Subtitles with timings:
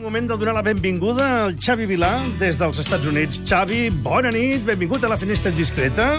[0.00, 3.42] Moment de donar la benvinguda al Xavi Vilà des dels Estats Units.
[3.44, 6.14] Xavi, bona nit, benvingut a la Finestra Indiscreta.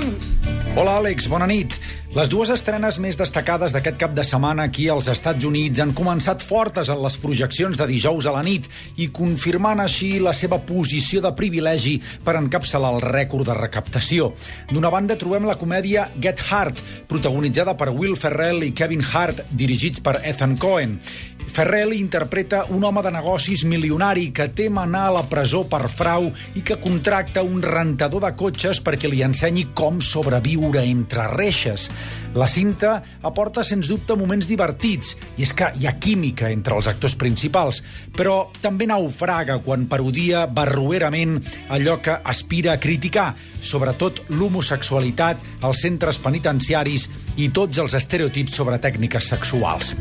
[0.78, 1.74] Hola, Àlex, bona nit.
[2.12, 6.44] Les dues estrenes més destacades d'aquest cap de setmana aquí als Estats Units han començat
[6.44, 8.68] fortes en les projeccions de dijous a la nit
[9.00, 11.94] i confirmant així la seva posició de privilegi
[12.26, 14.34] per encapçalar el rècord de recaptació.
[14.74, 20.04] D'una banda trobem la comèdia Get Hard, protagonitzada per Will Ferrell i Kevin Hart, dirigits
[20.04, 21.00] per Ethan Cohen.
[21.52, 26.30] Ferrell interpreta un home de negocis milionari que tem anar a la presó per frau
[26.56, 31.90] i que contracta un rentador de cotxes perquè li ensenyi com sobreviure entre reixes.
[32.32, 32.94] La cinta
[33.28, 37.82] aporta, sens dubte, moments divertits, i és que hi ha química entre els actors principals,
[38.16, 46.22] però també naufraga quan parodia barroerament allò que aspira a criticar, sobretot l'homosexualitat, els centres
[46.24, 49.98] penitenciaris i tots els estereotips sobre tècniques sexuals.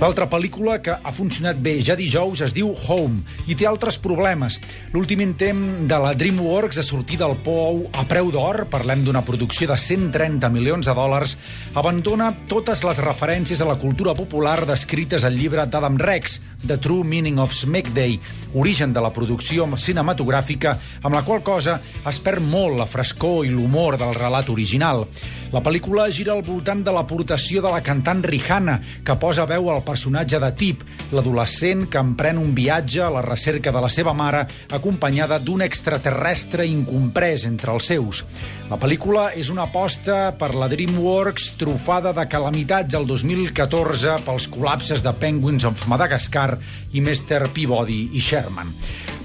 [0.00, 4.58] L'altra pel·lícula que ha funcionat bé ja dijous es diu Home i té altres problemes.
[4.94, 9.68] L'últim intent de la DreamWorks de sortir del pou a preu d'or, parlem d'una producció
[9.70, 11.36] de 130 milions de dòlars,
[11.78, 17.04] abandona totes les referències a la cultura popular descrites al llibre d'Adam Rex, The True
[17.04, 18.18] Meaning of Smegday,
[18.54, 23.54] origen de la producció cinematogràfica, amb la qual cosa es perd molt la frescor i
[23.54, 25.06] l'humor del relat original.
[25.50, 29.82] La pel·lícula gira al voltant de l'aportació de la cantant Rihanna, que posa veu al
[29.82, 34.44] personatge de Tip, l'adolescent que emprèn un viatge a la recerca de la seva mare,
[34.70, 38.22] acompanyada d'un extraterrestre incomprès entre els seus.
[38.70, 45.02] La pel·lícula és una aposta per la DreamWorks trufada de calamitats el 2014 pels col·lapses
[45.02, 46.52] de Penguins of Madagascar
[46.94, 47.48] i Mr.
[47.50, 48.70] Peabody i Sherman.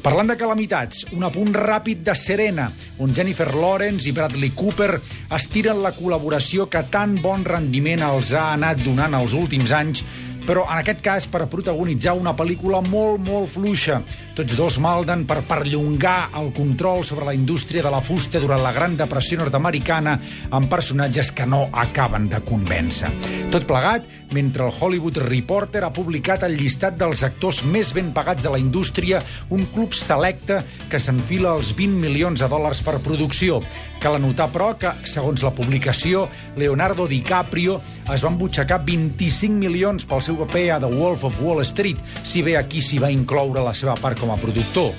[0.06, 2.68] Parlant de calamitats, un apunt ràpid de Serena,
[3.02, 5.00] on Jennifer Lawrence i Bradley Cooper
[5.34, 10.04] estiren la col·laboració que tan bon rendiment els ha anat donant els últims anys
[10.46, 14.00] però en aquest cas per protagonitzar una pel·lícula molt, molt fluixa.
[14.38, 18.74] Tots dos malden per perllongar el control sobre la indústria de la fusta durant la
[18.76, 20.18] Gran Depressió nord-americana
[20.56, 23.10] amb personatges que no acaben de convèncer.
[23.54, 28.44] Tot plegat, mentre el Hollywood Reporter ha publicat el llistat dels actors més ben pagats
[28.46, 33.62] de la indústria, un club selecte que s'enfila als 20 milions de dòlars per producció.
[34.04, 36.28] Cal anotar, però, que, segons la publicació,
[36.60, 37.80] Leonardo DiCaprio
[38.14, 42.44] es va embutxacar 25 milions pel seu paper a The Wolf of Wall Street, si
[42.44, 44.92] bé aquí s'hi va incloure la seva part com a productor.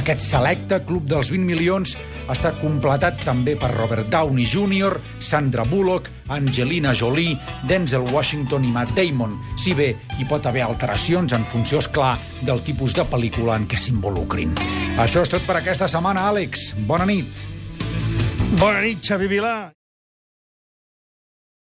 [0.00, 1.94] Aquest selecte club dels 20 milions
[2.32, 7.36] està completat també per Robert Downey Jr., Sandra Bullock, Angelina Jolie,
[7.68, 12.62] Denzel Washington i Matt Damon, si bé hi pot haver alteracions en funció, clar, del
[12.66, 14.54] tipus de pel·lícula en què s'involucrin.
[14.98, 16.72] Això és tot per aquesta setmana, Àlex.
[16.86, 17.26] Bona nit.
[18.58, 19.77] Bona nit, Xavi Vilà.